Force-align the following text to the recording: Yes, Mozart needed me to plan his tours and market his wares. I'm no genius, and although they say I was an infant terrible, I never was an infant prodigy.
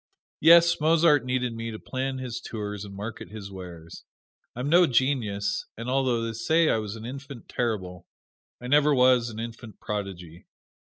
Yes, 0.39 0.81
Mozart 0.81 1.25
needed 1.25 1.53
me 1.53 1.69
to 1.69 1.77
plan 1.77 2.17
his 2.17 2.41
tours 2.41 2.83
and 2.85 2.95
market 2.95 3.29
his 3.29 3.51
wares. 3.51 4.03
I'm 4.55 4.67
no 4.67 4.87
genius, 4.87 5.67
and 5.77 5.91
although 5.91 6.21
they 6.23 6.33
say 6.33 6.69
I 6.69 6.77
was 6.77 6.95
an 6.95 7.05
infant 7.05 7.47
terrible, 7.47 8.07
I 8.59 8.65
never 8.65 8.95
was 8.95 9.29
an 9.29 9.39
infant 9.39 9.79
prodigy. 9.79 10.47